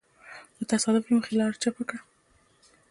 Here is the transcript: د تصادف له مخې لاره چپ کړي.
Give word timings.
د 0.57 0.59
تصادف 0.71 1.03
له 1.07 1.13
مخې 1.17 1.31
لاره 1.39 1.57
چپ 1.63 1.75
کړي. 1.89 1.99